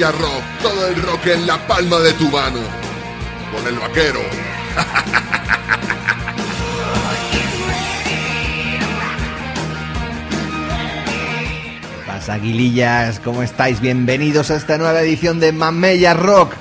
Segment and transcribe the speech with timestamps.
[0.00, 2.60] Rock, todo el rock en la palma de tu mano.
[3.52, 4.20] Con el vaquero.
[12.28, 13.80] Aguilillas, ¿cómo estáis?
[13.80, 16.52] Bienvenidos a esta nueva edición de Mamella Rock.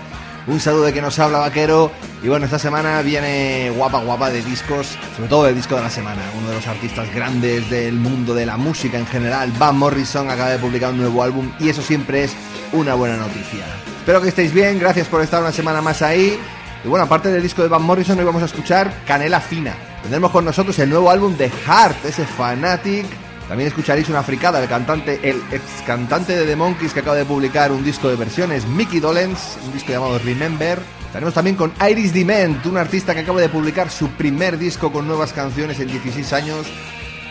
[0.47, 1.91] Un saludo de que nos habla Vaquero.
[2.21, 5.89] Y bueno, esta semana viene guapa, guapa de discos, sobre todo el disco de la
[5.89, 6.21] semana.
[6.37, 10.49] Uno de los artistas grandes del mundo de la música en general, Van Morrison, acaba
[10.49, 12.35] de publicar un nuevo álbum y eso siempre es
[12.73, 13.65] una buena noticia.
[13.99, 16.37] Espero que estéis bien, gracias por estar una semana más ahí.
[16.83, 19.73] Y bueno, aparte del disco de Van Morrison, hoy vamos a escuchar Canela Fina.
[20.01, 23.05] Tendremos con nosotros el nuevo álbum de Heart, ese Fanatic.
[23.49, 27.25] También escucharéis una fricada del cantante, el ex cantante de The Monkeys que acaba de
[27.25, 30.77] publicar un disco de versiones, Mickey Dolenz, un disco llamado Remember.
[31.07, 35.07] Estaremos también con Iris Dement, un artista que acaba de publicar su primer disco con
[35.07, 36.67] nuevas canciones en 16 años.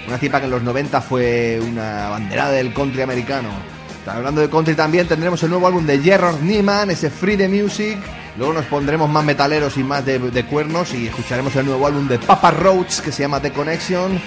[0.08, 3.50] Una tipa que en los 90 fue una banderada del country americano.
[4.04, 7.96] Hablando de country también tendremos el nuevo álbum de Gerard Niemann, ese Free the Music.
[8.36, 12.18] Luego nos pondremos más metaleros y más de cuernos y escucharemos el nuevo álbum de
[12.18, 14.20] Papa Roach que se llama The Connection.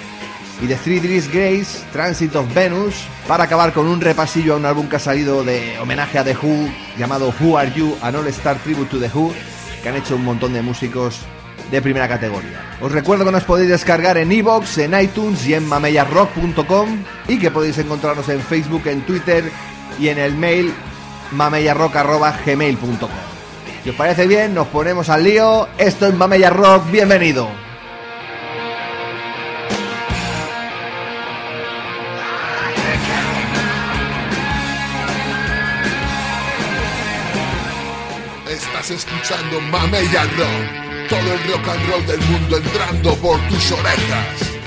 [0.62, 2.94] Y de Three Degrees Grace, Transit of Venus,
[3.28, 6.36] para acabar con un repasillo a un álbum que ha salido de homenaje a The
[6.36, 9.34] Who, llamado Who Are You, An All Star Tribute to The Who,
[9.82, 11.22] que han hecho un montón de músicos
[11.72, 12.78] de primera categoría.
[12.82, 16.90] Os recuerdo que nos podéis descargar en iVoox, en iTunes y en mamellarrock.com
[17.28, 19.50] y que podéis encontrarnos en Facebook, en Twitter
[20.00, 20.72] y en el mail
[21.32, 23.10] mamellarrock.gmail.com
[23.84, 25.68] Si os parece bien, nos ponemos al lío.
[25.78, 27.71] Esto es Mamella Rock, bienvenido.
[38.82, 44.60] Estás escuchando Mamella Rock, todo el rock and roll del mundo entrando por tus orejas.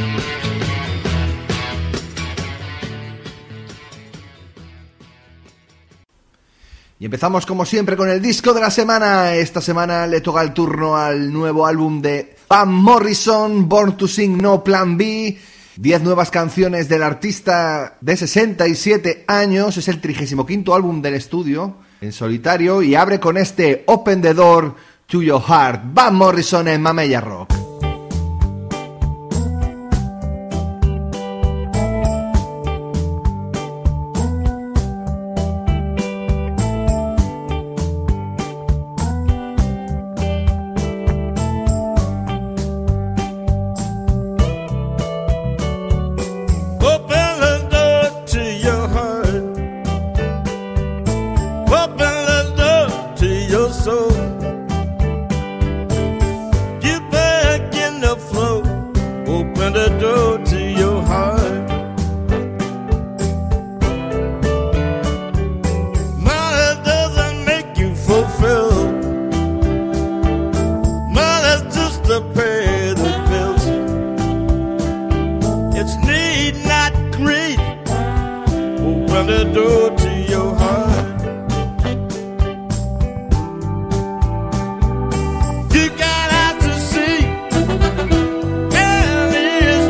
[7.00, 9.34] Y empezamos como siempre con el disco de la semana.
[9.34, 14.40] Esta semana le toca el turno al nuevo álbum de Van Morrison, Born to Sing
[14.40, 15.36] No Plan B.
[15.74, 19.76] Diez nuevas canciones del artista de 67 años.
[19.76, 24.74] Es el 35 álbum del estudio en solitario y abre con este Open the Door
[25.06, 25.82] to Your Heart.
[25.92, 27.63] Van Morrison en Mamella Rock.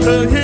[0.04, 0.43] To hear.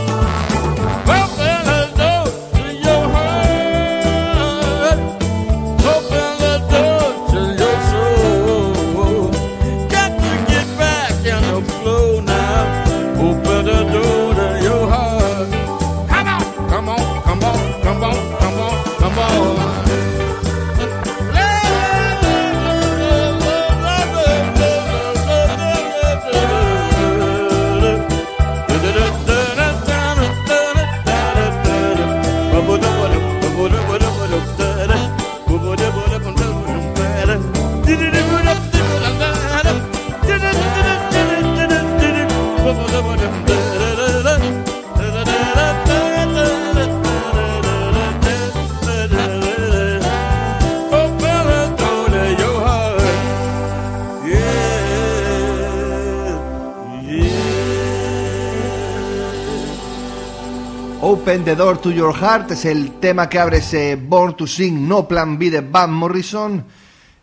[61.03, 64.87] Open the Door to Your Heart es el tema que abre ese Born to Sing
[64.87, 66.63] No Plan B de Van Morrison.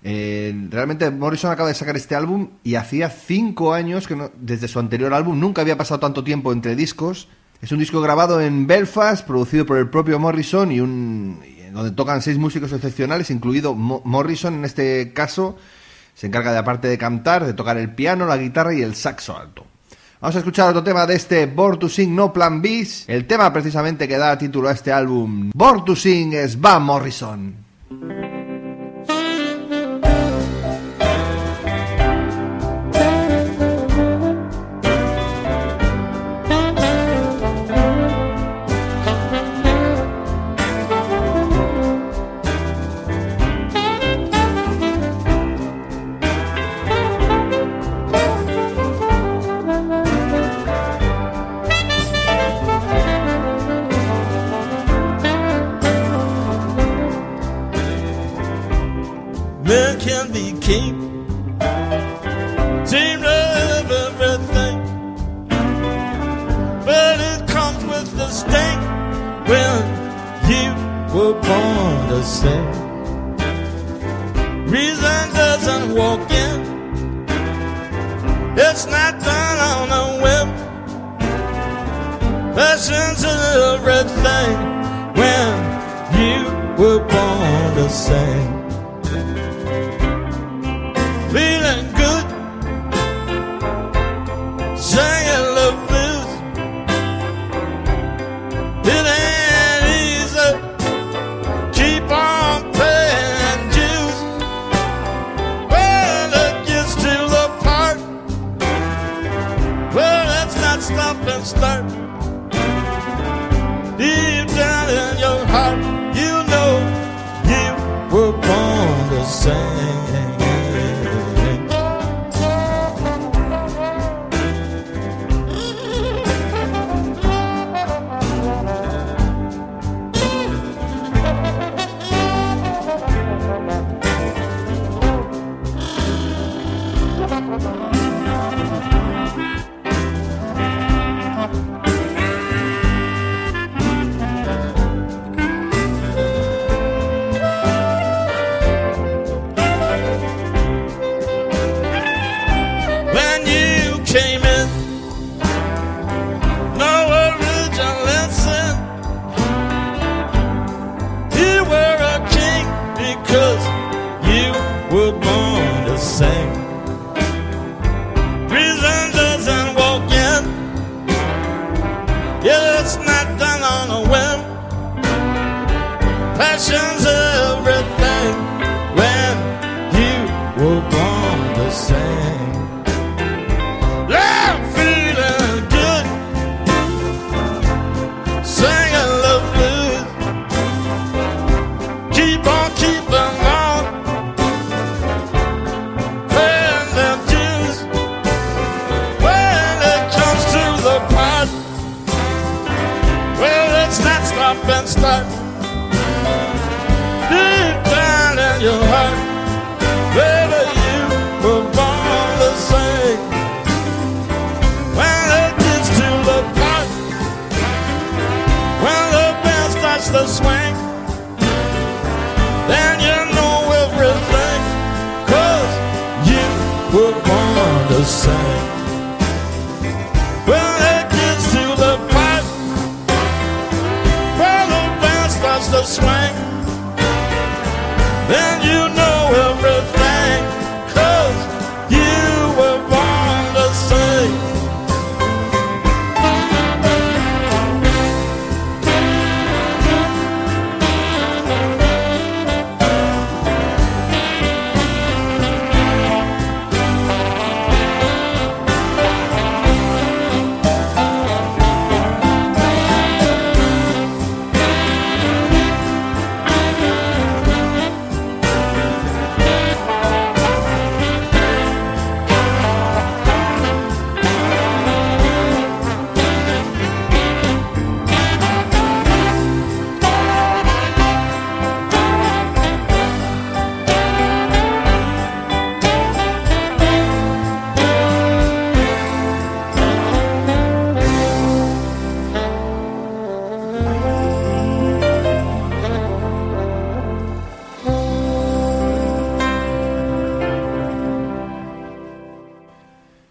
[0.03, 4.81] Eh, realmente Morrison acaba de sacar este álbum y hacía cinco años que desde su
[4.81, 7.29] anterior álbum nunca había pasado tanto tiempo entre discos.
[7.63, 11.41] Es un disco grabado en Belfast, producido por el propio Morrison y un
[11.73, 15.57] donde tocan seis músicos excepcionales, incluido Morrison en este caso.
[16.15, 19.39] Se encarga de aparte de cantar, de tocar el piano, la guitarra y el saxo
[19.39, 19.68] alto.
[20.21, 23.53] Vamos a escuchar otro tema de este Born to Sing No Plan B, el tema
[23.53, 27.55] precisamente que da título a este álbum, Born to Sing es Van Morrison.
[60.69, 60.98] keep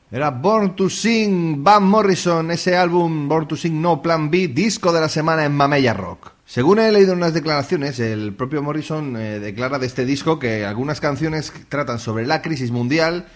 [0.10, 4.94] Era Born to Sing, Van Morrison, ese álbum Born to Sing No Plan B, disco
[4.94, 6.32] de la semana en Mamella Rock.
[6.46, 10.66] Según he leído en unas declaraciones, el propio Morrison eh, declara de este disco que
[10.66, 13.28] algunas canciones tratan sobre la crisis mundial,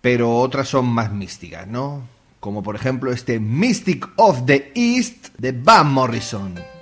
[0.00, 2.02] pero otras son más místicas, ¿no?
[2.40, 6.73] Como por ejemplo este Mystic of the East de Van Morrison.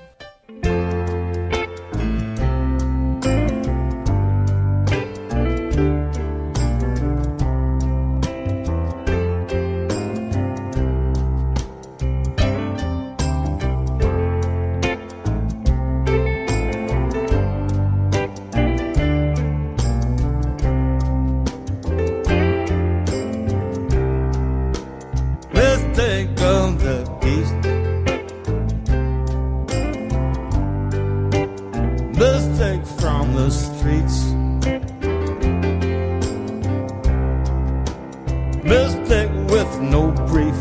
[40.27, 40.55] Brief.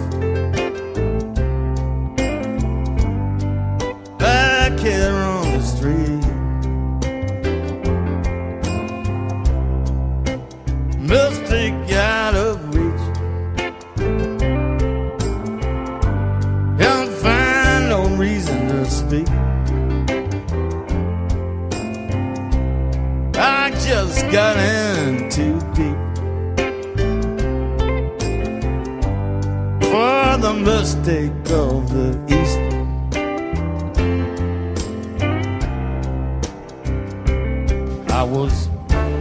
[4.17, 6.30] Back here on the street.
[30.63, 32.59] Mistake of the East.
[38.11, 38.67] I was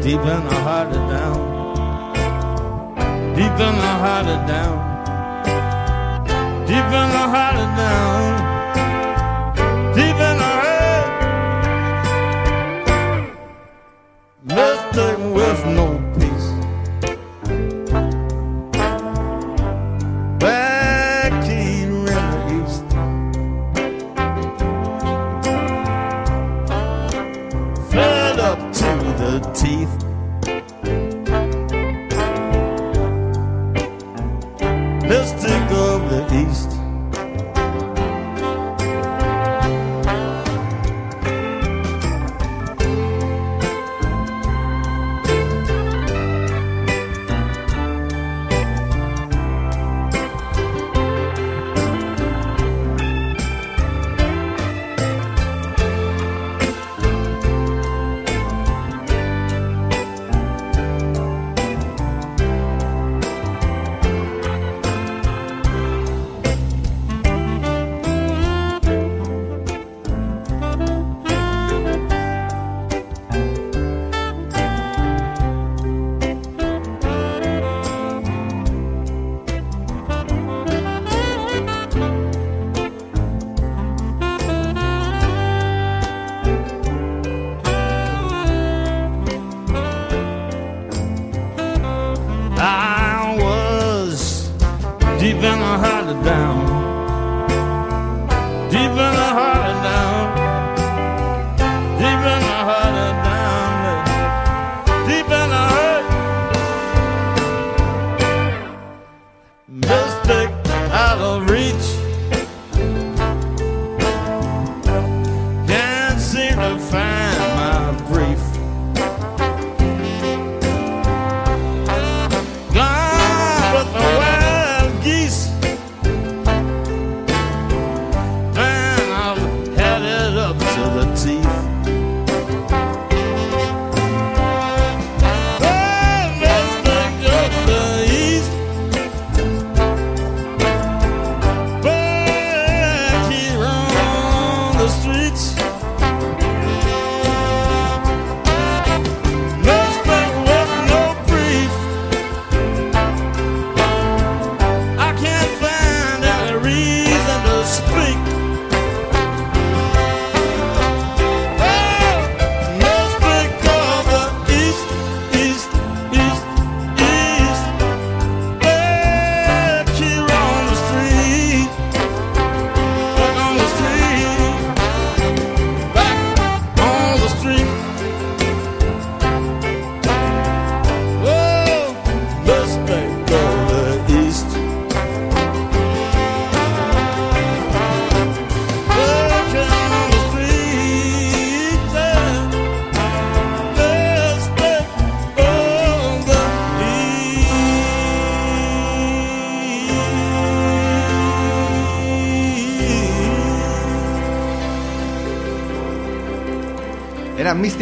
[0.05, 1.39] deep in the heart of down,
[3.35, 4.91] deep in the heart of down.
[6.71, 8.21] Deep in the heart of down.
[9.93, 11.07] Deep in the head.
[14.45, 15.90] Mystic with no
[29.39, 30.10] teeth.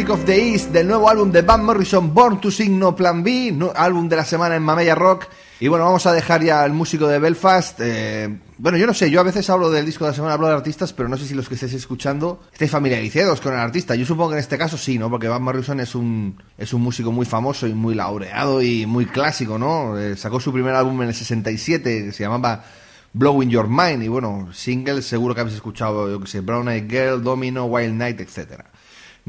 [0.09, 3.55] Of the East del nuevo álbum de Van Morrison, Born to Sing No Plan B,
[3.75, 5.27] álbum de la semana en Mamella Rock.
[5.59, 7.79] Y bueno, vamos a dejar ya al músico de Belfast.
[7.81, 10.47] eh, bueno, yo no sé, yo a veces hablo del disco de la semana, hablo
[10.47, 13.95] de artistas, pero no sé si los que estéis escuchando estáis familiarizados con el artista.
[13.95, 15.09] Yo supongo que en este caso sí, ¿no?
[15.09, 19.05] Porque Van Morrison es un, es un músico muy famoso y muy laureado y muy
[19.05, 19.97] clásico, ¿no?
[19.97, 22.63] Eh, sacó su primer álbum en el 67 que se llamaba
[23.13, 26.89] Blowing Your Mind y bueno, singles seguro que habéis escuchado, yo que sé, Brown Eyed
[26.89, 28.65] Girl, Domino, Wild Night, etcétera.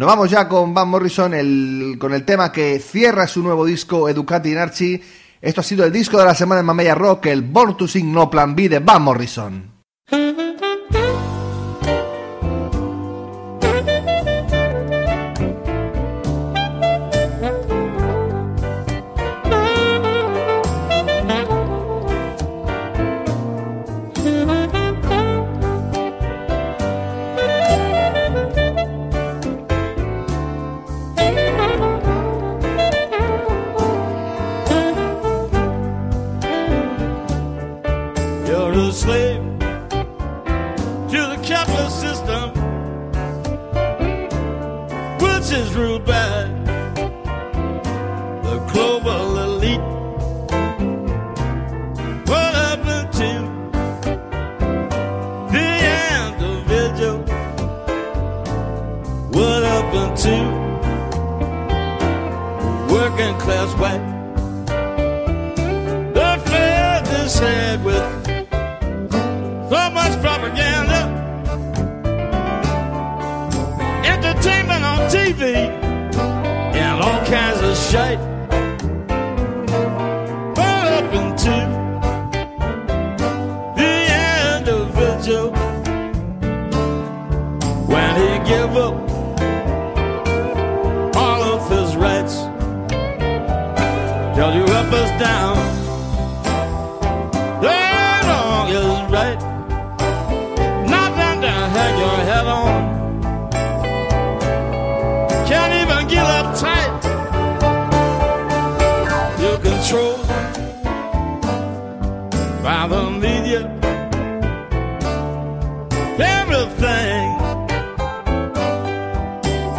[0.01, 4.09] Nos vamos ya con Van Morrison el, con el tema que cierra su nuevo disco
[4.09, 5.03] Educati in Archie.
[5.43, 8.11] Esto ha sido el disco de la semana en Mamella Rock, el Born to Sing
[8.11, 9.71] No Plan B de Van Morrison.
[38.91, 39.43] A slave
[41.11, 42.51] to the capitalist system,
[45.21, 46.20] which is ruled by
[95.31, 95.57] down.
[97.65, 99.41] That wrong is right.
[100.97, 102.73] Nothing to hang your head on.
[105.51, 106.95] Can't even get up tight.
[109.41, 110.27] You're controlled
[112.67, 113.63] by the media.
[116.39, 117.23] Everything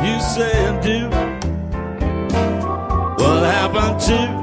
[0.05, 0.99] you say and do.
[3.21, 4.40] What happened to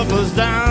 [0.00, 0.69] up was down,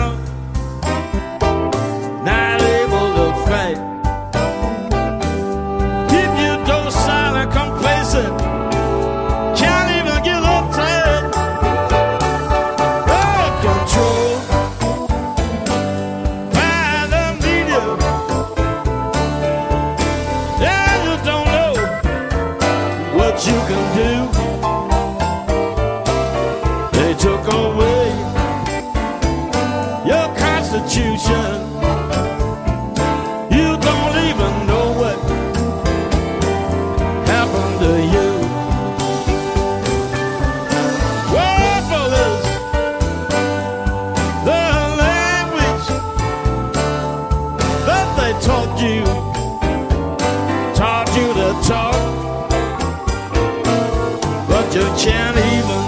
[54.72, 55.79] Just can't even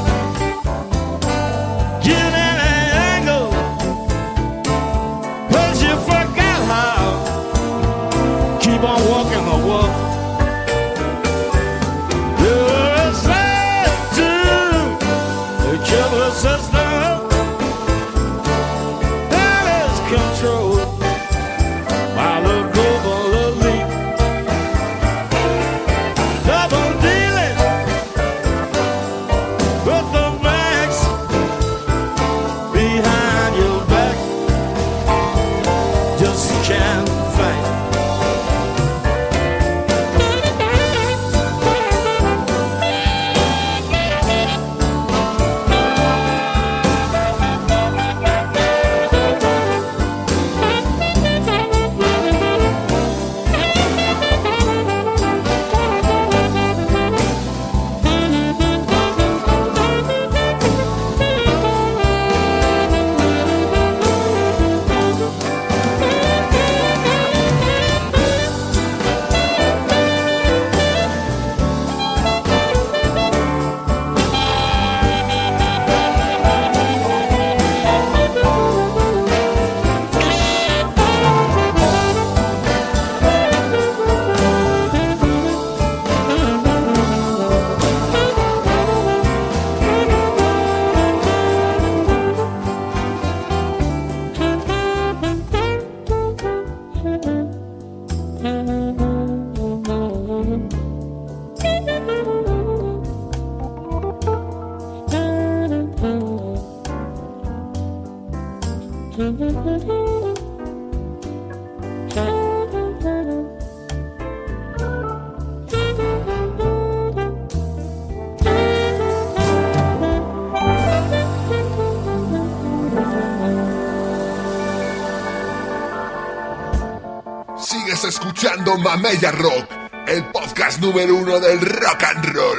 [128.13, 129.71] escuchando Mamella Rock,
[130.07, 132.59] el podcast número uno del rock and roll.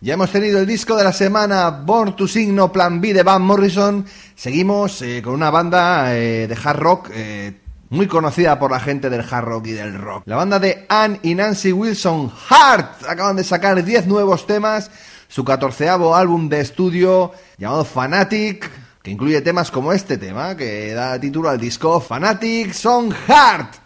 [0.00, 3.42] Ya hemos tenido el disco de la semana, Born to Signo Plan B de Van
[3.42, 4.06] Morrison.
[4.34, 9.10] Seguimos eh, con una banda eh, de hard rock eh, muy conocida por la gente
[9.10, 10.22] del hard rock y del rock.
[10.24, 14.90] La banda de Ann y Nancy Wilson, Heart, acaban de sacar 10 nuevos temas,
[15.28, 18.70] su catorceavo álbum de estudio llamado Fanatic,
[19.02, 23.85] que incluye temas como este tema, que da título al disco Fanatic Song Heart.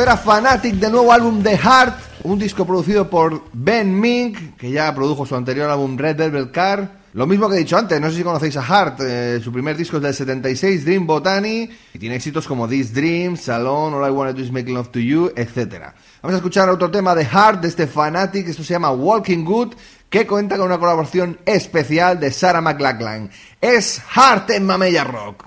[0.00, 4.94] Era Fanatic del nuevo álbum de Heart, un disco producido por Ben Mink, que ya
[4.94, 7.00] produjo su anterior álbum Red Velvet Car.
[7.12, 9.76] Lo mismo que he dicho antes, no sé si conocéis a Heart, eh, su primer
[9.76, 14.10] disco es del 76, Dream Botany, y tiene éxitos como This Dream, Salon, All I
[14.10, 15.92] Wanna Do Is Make Love to You, etc.
[16.22, 19.74] Vamos a escuchar otro tema de Heart, de este Fanatic, esto se llama Walking Good,
[20.08, 23.28] que cuenta con una colaboración especial de Sarah McLachlan.
[23.60, 25.44] Es Heart en Mamella Rock.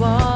[0.00, 0.29] The